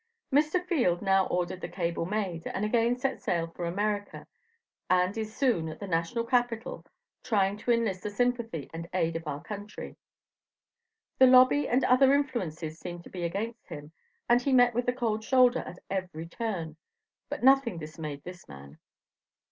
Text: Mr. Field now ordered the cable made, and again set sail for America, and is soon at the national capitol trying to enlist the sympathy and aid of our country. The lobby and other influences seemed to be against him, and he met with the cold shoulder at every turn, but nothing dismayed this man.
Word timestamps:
Mr. 0.33 0.65
Field 0.65 1.03
now 1.03 1.27
ordered 1.27 1.61
the 1.61 1.69
cable 1.69 2.07
made, 2.07 2.47
and 2.47 2.65
again 2.65 2.97
set 2.97 3.21
sail 3.21 3.53
for 3.55 3.65
America, 3.65 4.25
and 4.89 5.15
is 5.15 5.35
soon 5.35 5.67
at 5.69 5.79
the 5.79 5.85
national 5.85 6.25
capitol 6.25 6.83
trying 7.21 7.55
to 7.55 7.69
enlist 7.69 8.01
the 8.01 8.09
sympathy 8.09 8.67
and 8.73 8.89
aid 8.95 9.15
of 9.15 9.27
our 9.27 9.43
country. 9.43 9.95
The 11.19 11.27
lobby 11.27 11.67
and 11.67 11.83
other 11.83 12.15
influences 12.15 12.79
seemed 12.79 13.03
to 13.03 13.11
be 13.11 13.21
against 13.23 13.67
him, 13.67 13.91
and 14.27 14.41
he 14.41 14.53
met 14.53 14.73
with 14.73 14.87
the 14.87 14.93
cold 14.93 15.23
shoulder 15.23 15.59
at 15.59 15.77
every 15.87 16.27
turn, 16.27 16.77
but 17.29 17.43
nothing 17.43 17.77
dismayed 17.77 18.23
this 18.23 18.47
man. 18.47 18.79